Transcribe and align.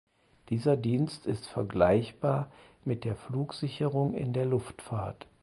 Dieser 0.49 0.77
Dienst 0.77 1.27
ist 1.27 1.45
vergleichbar 1.47 2.51
mit 2.83 3.03
der 3.03 3.15
Flugsicherung 3.15 4.15
in 4.15 4.33
der 4.33 4.45
Luftfahrt. 4.47 5.27